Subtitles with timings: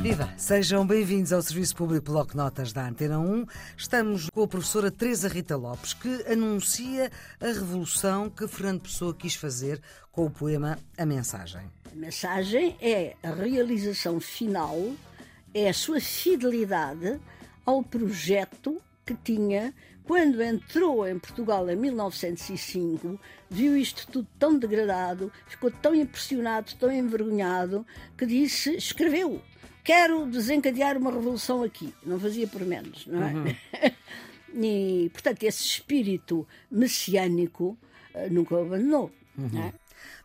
[0.00, 0.32] Viva!
[0.36, 3.46] Sejam bem-vindos ao Serviço Público Bloco Notas da Antena 1.
[3.76, 7.10] Estamos com a professora Teresa Rita Lopes, que anuncia
[7.40, 9.82] a revolução que Fernando Pessoa quis fazer
[10.12, 11.62] com o poema A Mensagem.
[11.90, 14.92] A mensagem é a realização final,
[15.52, 17.18] é a sua fidelidade
[17.66, 25.32] ao projeto que tinha quando entrou em Portugal em 1905, viu isto tudo tão degradado,
[25.46, 29.40] ficou tão impressionado, tão envergonhado, que disse, escreveu
[29.84, 31.92] quero desencadear uma revolução aqui.
[32.04, 33.32] Não fazia por menos, não é?
[33.32, 33.44] Uhum.
[34.62, 37.76] e, portanto, esse espírito messiânico
[38.14, 39.10] uh, nunca o abandonou.
[39.36, 39.62] Uhum.
[39.62, 39.72] É?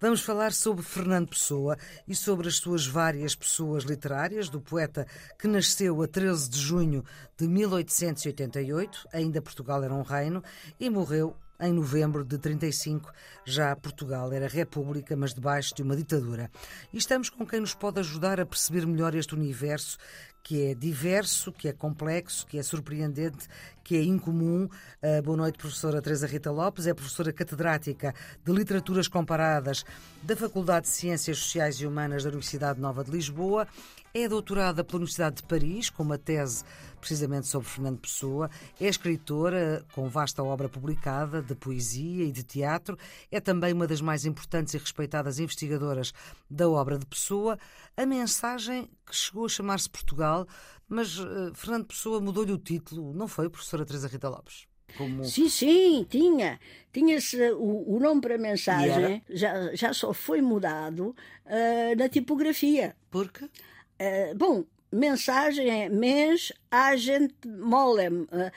[0.00, 1.76] Vamos falar sobre Fernando Pessoa
[2.08, 5.06] e sobre as suas várias pessoas literárias, do poeta
[5.38, 7.04] que nasceu a 13 de junho
[7.38, 10.42] de 1888, ainda Portugal era um reino,
[10.80, 13.12] e morreu em novembro de 35.
[13.44, 16.50] Já Portugal era república, mas debaixo de uma ditadura.
[16.92, 19.96] E estamos com quem nos pode ajudar a perceber melhor este universo
[20.42, 23.46] que é diverso, que é complexo, que é surpreendente,
[23.84, 24.64] que é incomum.
[25.00, 28.12] Uh, boa noite, professora Teresa Rita Lopes, é professora catedrática
[28.44, 29.84] de Literaturas Comparadas
[30.22, 33.68] da Faculdade de Ciências Sociais e Humanas da Universidade Nova de Lisboa,
[34.12, 36.64] é doutorada pela Universidade de Paris, com uma tese
[37.02, 38.48] precisamente sobre Fernando Pessoa.
[38.80, 42.96] É escritora com vasta obra publicada de poesia e de teatro.
[43.30, 46.12] É também uma das mais importantes e respeitadas investigadoras
[46.48, 47.58] da obra de Pessoa.
[47.96, 50.46] A mensagem que chegou a chamar-se Portugal,
[50.88, 54.68] mas uh, Fernando Pessoa mudou-lhe o título, não foi, professora Teresa Rita Lopes?
[54.96, 55.24] Como...
[55.24, 56.60] Sim, sim, tinha.
[56.92, 61.16] Tinha-se o, o, nome para a mensagem, já, já só foi mudado
[61.46, 62.94] uh, na tipografia.
[63.10, 63.46] Por quê?
[63.46, 68.22] Uh, bom, mensagem é mens agent molem.
[68.22, 68.50] Uh,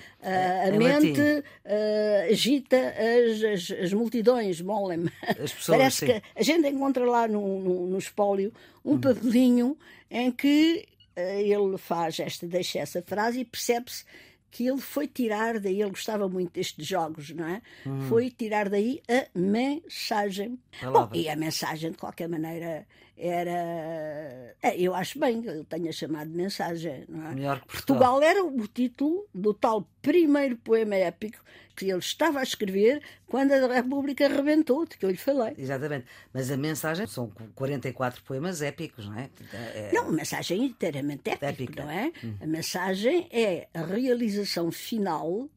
[0.67, 5.05] a mente uh, agita as, as, as, multidões, molem.
[5.21, 6.05] As pessoas, Parece sim.
[6.07, 9.01] que a gente encontra lá no, no, no espólio um hum.
[9.01, 9.77] papelinho
[10.11, 10.85] em que
[11.17, 14.03] uh, ele faz esta, deixa essa frase e percebe-se
[14.51, 17.61] que ele foi tirar daí, ele gostava muito destes jogos, não é?
[17.85, 18.07] Hum.
[18.07, 20.57] Foi tirar daí a mensagem.
[20.81, 24.55] Bom, e a mensagem, de qualquer maneira, era.
[24.61, 27.05] É, eu acho bem que ele tenha chamado mensagem.
[27.07, 27.35] Não é?
[27.35, 28.19] Melhor que Portugal.
[28.19, 31.43] Portugal era o título do tal primeiro poema épico
[31.75, 35.53] que ele estava a escrever quando a República rebentou, de que eu lhe falei.
[35.57, 36.05] Exatamente.
[36.33, 39.29] Mas a mensagem são 44 poemas épicos, não é?
[39.51, 39.91] é...
[39.93, 41.83] Não, a mensagem é inteiramente épica, épica.
[41.83, 42.11] não é?
[42.23, 42.35] Hum.
[42.41, 45.49] A mensagem é a realização final,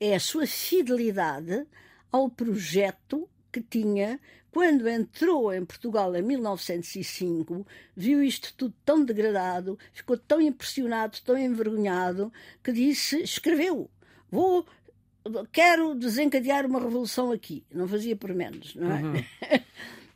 [0.00, 1.64] é a sua fidelidade
[2.10, 7.64] ao projeto que tinha quando entrou em Portugal em 1905,
[7.96, 13.88] viu isto tudo tão degradado, ficou tão impressionado, tão envergonhado, que disse, escreveu,
[14.30, 14.66] vou
[15.52, 17.64] quero desencadear uma revolução aqui.
[17.72, 19.02] Não fazia por menos, não é?
[19.02, 19.24] Uhum.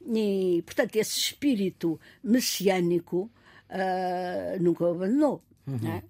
[0.16, 3.30] e, portanto, esse espírito messiânico
[3.70, 5.42] uh, nunca o abandonou.
[5.66, 5.88] Uhum.
[5.88, 6.02] É?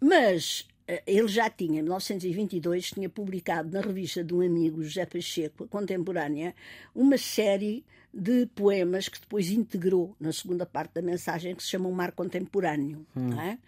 [0.00, 0.66] Mas
[1.06, 6.54] ele já tinha, em 1922, tinha publicado na revista de um amigo, José Pacheco, contemporânea,
[6.94, 11.88] uma série de poemas que depois integrou na segunda parte da mensagem, que se chama
[11.88, 13.06] O Mar Contemporâneo.
[13.16, 13.40] Uhum.
[13.40, 13.58] É?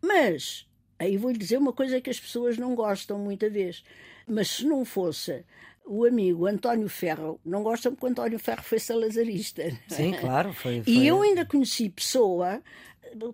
[0.00, 0.66] Mas
[0.98, 3.82] Aí vou-lhe dizer uma coisa que as pessoas não gostam muita vez.
[4.26, 5.44] Mas se não fosse
[5.84, 9.70] o amigo António Ferro, não gostam porque o António Ferro foi salazarista.
[9.88, 10.52] Sim, claro.
[10.52, 10.92] Foi, foi...
[10.92, 12.62] E eu ainda conheci pessoa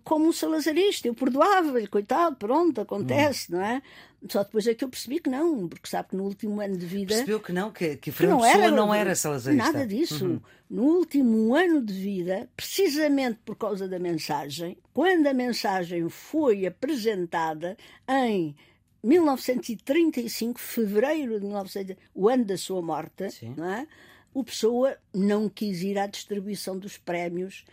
[0.04, 1.08] como um salazarista.
[1.08, 3.56] Eu perdoava-lhe, coitado, pronto, acontece, hum.
[3.56, 3.82] não é?
[4.28, 6.84] Só depois é que eu percebi que não, porque sabe que no último ano de
[6.84, 7.14] vida.
[7.14, 9.72] Percebeu que não, que, que Fernando Pessoa era, não era salazarista.
[9.72, 10.26] Nada disso.
[10.26, 10.40] Uhum.
[10.68, 17.76] No último ano de vida, precisamente por causa da mensagem, quando a mensagem foi apresentada
[18.08, 18.54] em
[19.02, 23.86] 1935, fevereiro de 1935, o ano da sua morte, não é?
[24.32, 27.64] o Pessoa não quis ir à distribuição dos prémios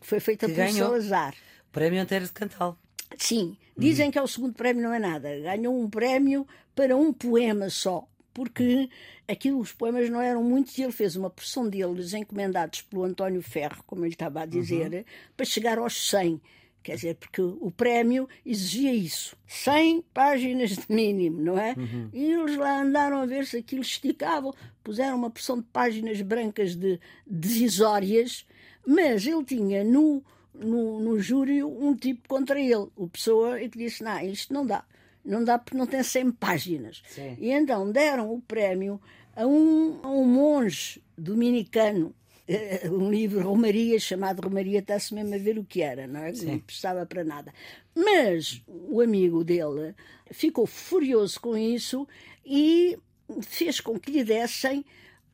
[0.00, 0.88] foi feita que por ganhou.
[0.88, 1.34] Salazar.
[1.68, 2.78] O prémio Antero de Cantal.
[3.16, 4.12] Sim, dizem uhum.
[4.12, 5.28] que é o segundo prémio, não é nada.
[5.40, 8.88] Ganhou um prémio para um poema só, porque
[9.26, 13.42] aquilo, os poemas não eram muitos e ele fez uma porção deles encomendados pelo António
[13.42, 15.04] Ferro, como ele estava a dizer, uhum.
[15.36, 16.40] para chegar aos 100.
[16.82, 19.36] Quer dizer, porque o prémio exigia isso.
[19.46, 21.74] 100 páginas de mínimo, não é?
[21.76, 22.08] Uhum.
[22.10, 24.54] E eles lá andaram a ver se aquilo esticava.
[24.82, 28.46] Puseram uma porção de páginas brancas de decisórias,
[28.90, 30.22] mas ele tinha no
[30.52, 34.66] no, no júri um tipo contra ele, o Pessoa, e que disse: Não, isto não
[34.66, 34.84] dá.
[35.24, 37.02] Não dá porque não tem 100 páginas.
[37.08, 37.36] Sim.
[37.38, 39.00] E então deram o prémio
[39.36, 42.14] a um, a um monge dominicano,
[42.48, 46.34] eh, um livro Romaria, chamado Romaria, está-se mesmo a ver o que era, não é?
[46.34, 46.52] Sim.
[46.52, 47.52] Não prestava para nada.
[47.94, 49.94] Mas o amigo dele
[50.30, 52.08] ficou furioso com isso
[52.44, 52.98] e
[53.42, 54.84] fez com que lhe dessem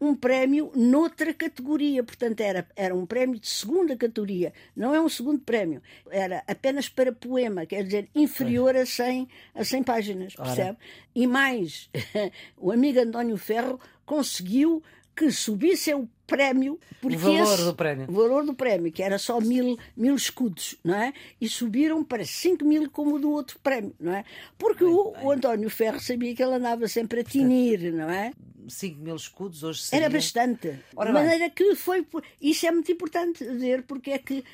[0.00, 2.02] um prémio noutra categoria.
[2.02, 4.52] Portanto, era, era um prémio de segunda categoria.
[4.74, 5.82] Não é um segundo prémio.
[6.10, 10.70] Era apenas para poema, quer dizer, inferior a 100, a 100 páginas, percebe?
[10.70, 10.78] Ora.
[11.14, 11.90] E mais,
[12.56, 14.82] o amigo António Ferro conseguiu
[15.16, 18.06] que subisse o prémio, porque o valor esse, do prémio.
[18.10, 21.14] O valor do prémio, que era só mil, mil escudos, não é?
[21.40, 24.24] E subiram para 5 mil como o do outro prémio, não é?
[24.58, 25.24] Porque bem, o, bem.
[25.24, 28.32] o, António Ferro sabia que ele andava sempre a tinir, não é?
[28.68, 30.06] 5 mil escudos hoje seria...
[30.06, 30.78] Era bastante.
[30.94, 31.50] Ora de maneira bem.
[31.50, 32.06] que foi.
[32.40, 34.44] Isso é muito importante dizer, porque é que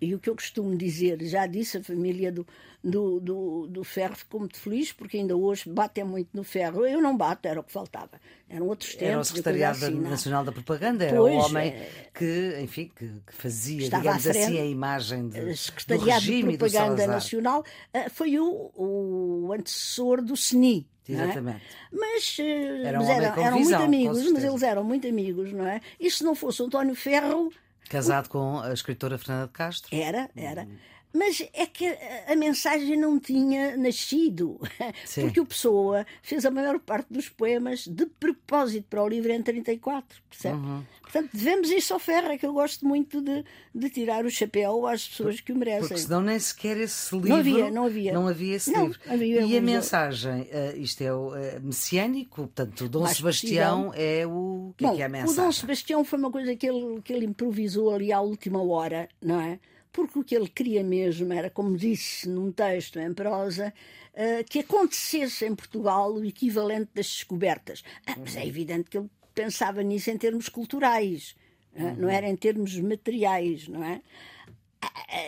[0.00, 2.46] e o que eu costumo dizer, já disse, a família do,
[2.82, 6.86] do, do, do ferro ficou muito feliz, porque ainda hoje batem muito no ferro.
[6.86, 8.20] Eu não bato, era o que faltava.
[8.48, 9.08] Eram outros tempos.
[9.08, 12.10] Era o Secretariado assim, Nacional da Propaganda, era pois, o homem é...
[12.12, 17.06] que, enfim, que, que fazia, digamos assim, a imagem de, Secretariado do regime de Propaganda
[17.06, 20.86] Nacional eh, foi o, o antecessor do SNI.
[21.08, 21.12] É?
[21.12, 21.58] Exatamente.
[21.58, 21.96] É?
[21.96, 25.66] Mas, era um mas eram, eram visão, muito amigos, mas eles eram muito amigos, não
[25.66, 25.80] é?
[25.98, 27.50] E se não fosse o António Ferro,
[27.94, 29.96] Casado com a escritora Fernanda de Castro.
[29.96, 30.66] Era, era.
[31.14, 31.86] Mas é que
[32.26, 34.60] a mensagem não tinha nascido,
[35.06, 35.22] Sim.
[35.22, 39.40] porque o Pessoa fez a maior parte dos poemas de propósito para o livro em
[39.40, 40.56] 34, percebe?
[40.56, 40.82] Uhum.
[41.02, 44.88] Portanto, devemos isso ao Ferra, é que eu gosto muito de, de tirar o chapéu
[44.88, 45.86] às pessoas que o merecem.
[45.86, 47.28] Porque senão nem sequer esse livro.
[47.28, 48.12] Não havia, não havia.
[48.12, 49.00] Não havia esse não, livro.
[49.06, 53.84] Havia, e a mensagem, uh, isto é o uh, messiânico, portanto, o Dom Mais Sebastião
[53.84, 54.04] possível.
[54.04, 54.54] é o.
[54.64, 55.32] O que, Bom, é, que é a mensagem?
[55.32, 59.08] O Dom Sebastião foi uma coisa que ele, que ele improvisou ali à última hora,
[59.22, 59.60] não é?
[59.94, 63.72] Porque o que ele queria mesmo era, como disse num texto em prosa,
[64.12, 67.84] uh, que acontecesse em Portugal o equivalente das descobertas.
[68.04, 71.36] Ah, mas é evidente que ele pensava nisso em termos culturais,
[71.76, 74.02] uh, não era em termos materiais, não é?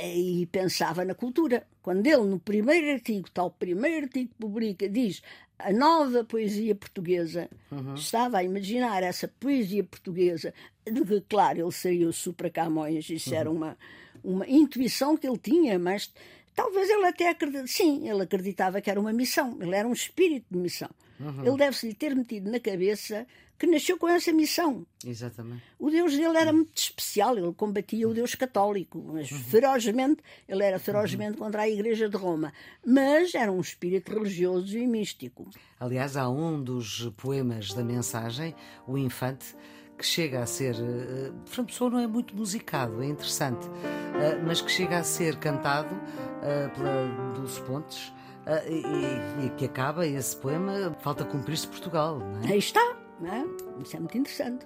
[0.05, 1.67] e pensava na cultura.
[1.81, 5.23] Quando ele, no primeiro artigo, tal primeiro artigo que publica, diz
[5.59, 7.95] a nova poesia portuguesa, uhum.
[7.95, 10.53] estava a imaginar essa poesia portuguesa,
[10.85, 13.37] de que, claro, ele o Supra Camões, isso uhum.
[13.37, 13.79] era uma,
[14.27, 16.13] uma intuição que ele tinha, mas
[16.55, 20.47] talvez ele até acreditava, sim, ele acreditava que era uma missão, ele era um espírito
[20.51, 20.91] de missão.
[21.21, 21.47] Uhum.
[21.47, 23.27] Ele deve-se lhe ter metido na cabeça
[23.59, 24.87] que nasceu com essa missão.
[25.05, 25.63] Exatamente.
[25.79, 29.39] O Deus dele era muito especial, ele combatia o Deus católico, mas uhum.
[29.39, 31.45] ferozmente, ele era ferozmente uhum.
[31.45, 32.53] contra a Igreja de Roma,
[32.85, 35.49] mas era um espírito religioso e místico.
[35.81, 38.55] Aliás, há um dos poemas da mensagem,
[38.87, 39.55] o Infante,
[39.97, 40.75] que chega a ser.
[40.75, 45.37] Uh, Fernando Pessoa não é muito musicado, é interessante, uh, mas que chega a ser
[45.37, 48.13] cantado uh, pela Dulce Pontes.
[48.47, 52.21] Uh, e, e, que acaba esse poema, falta cumprir-se Portugal.
[52.21, 52.53] Não é?
[52.53, 53.45] Aí está, não é?
[53.83, 54.65] Isso é muito interessante.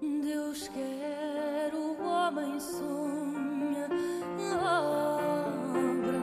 [0.00, 3.88] Deus quer, o homem sonha,
[4.62, 4.80] a
[5.60, 6.18] obra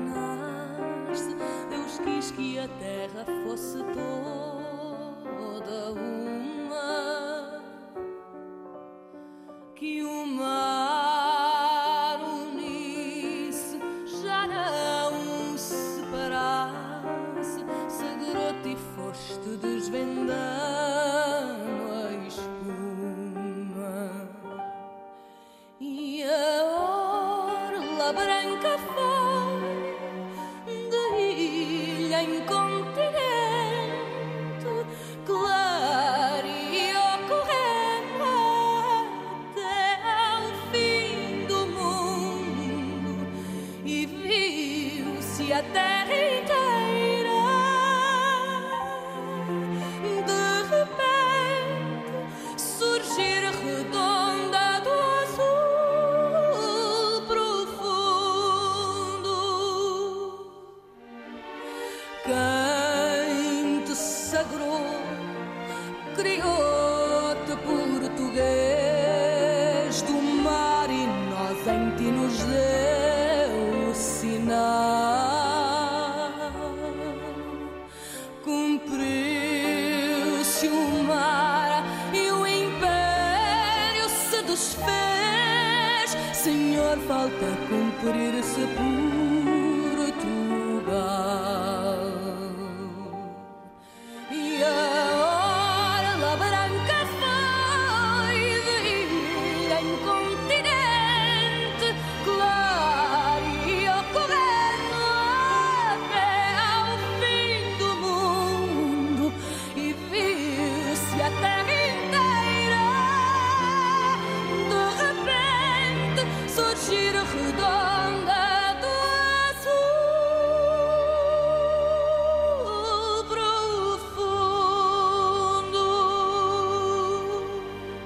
[1.09, 1.35] nasce.
[1.69, 4.54] Deus quis que a terra fosse toda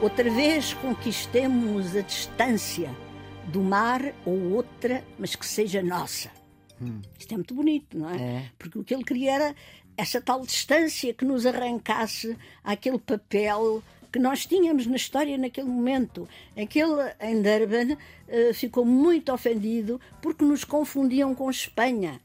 [0.01, 2.89] Outra vez conquistemos a distância
[3.47, 6.29] do mar ou outra, mas que seja nossa.
[6.81, 7.01] Hum.
[7.17, 8.21] Isto é muito bonito, não é?
[8.21, 8.51] é?
[8.57, 9.55] Porque o que ele queria era
[9.95, 16.27] essa tal distância que nos arrancasse aquele papel que nós tínhamos na história naquele momento.
[16.57, 22.19] Aquele em Durban uh, ficou muito ofendido porque nos confundiam com Espanha.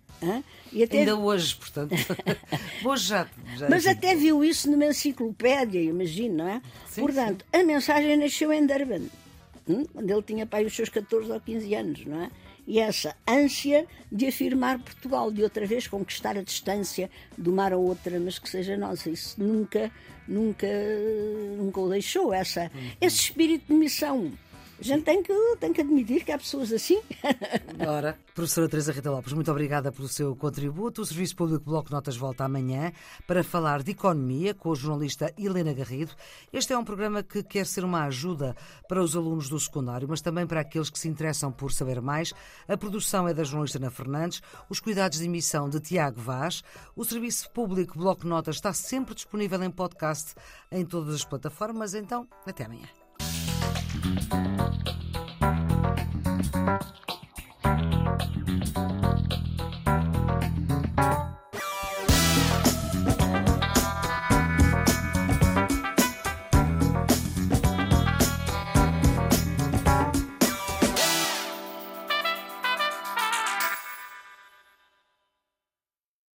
[0.82, 1.00] Até...
[1.00, 1.94] Ainda hoje, portanto.
[2.84, 6.62] hoje já, já Mas até viu isso numa enciclopédia, imagino, não é?
[6.88, 7.60] Sim, portanto, sim.
[7.60, 9.02] a mensagem nasceu em Durban?
[9.92, 12.30] Quando ele tinha pai os seus 14 ou 15 anos, não é?
[12.66, 17.76] e essa ânsia de afirmar Portugal, de outra vez conquistar a distância do mar a
[17.76, 19.11] outra, mas que seja nossa.
[19.11, 19.90] Isso nunca,
[20.26, 20.66] nunca,
[21.56, 24.33] nunca o deixou, essa, esse espírito de missão.
[24.84, 27.00] A gente tem que, tem que admitir que há pessoas assim.
[27.88, 31.00] Ora, professora Teresa Rita Lopes, muito obrigada pelo seu contributo.
[31.00, 32.92] O Serviço Público Bloco Notas volta amanhã
[33.26, 36.12] para falar de economia com a jornalista Helena Garrido.
[36.52, 38.54] Este é um programa que quer ser uma ajuda
[38.86, 42.34] para os alunos do secundário, mas também para aqueles que se interessam por saber mais.
[42.68, 46.62] A produção é da jornalista Ana Fernandes, os cuidados de emissão de Tiago Vaz.
[46.94, 50.34] O Serviço Público Bloco Notas está sempre disponível em podcast
[50.70, 51.94] em todas as plataformas.
[51.94, 52.86] Então, até amanhã.